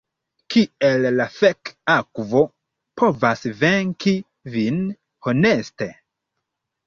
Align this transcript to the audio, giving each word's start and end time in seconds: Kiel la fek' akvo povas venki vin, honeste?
Kiel 0.53 1.03
la 1.17 1.25
fek' 1.33 1.69
akvo 1.95 2.41
povas 3.01 3.45
venki 3.59 4.15
vin, 4.55 4.79
honeste? 5.27 5.91